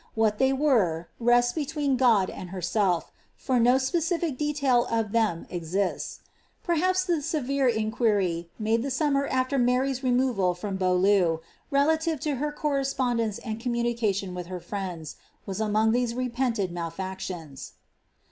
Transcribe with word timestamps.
What 0.15 0.39
they 0.39 0.51
were, 0.51 1.09
rests 1.19 1.53
between 1.53 1.95
God 1.95 2.31
and 2.31 2.49
herself, 2.49 3.11
for 3.35 3.59
no 3.59 3.75
speciiic 3.75 4.35
detail 4.35 4.87
of 4.89 5.11
them 5.11 5.45
exists. 5.51 6.21
Perhaps 6.63 7.05
tlie 7.05 7.21
severe 7.21 7.67
in 7.67 7.91
quir}', 7.91 8.45
made 8.57 8.81
the 8.81 8.89
summer 8.89 9.27
after 9.27 9.59
Mary^s 9.59 10.01
removal 10.01 10.55
from 10.55 10.79
Bcsaulieu, 10.79 11.41
relative 11.69 12.19
to 12.21 12.37
her 12.37 12.51
correspondence 12.51 13.37
and 13.37 13.59
communication 13.59 14.33
with 14.33 14.47
her 14.47 14.59
friends, 14.59 15.17
waa 15.45 15.53
amoag 15.53 15.93
these 15.93 16.15
repented 16.15 16.71
malefactions. 16.71 17.73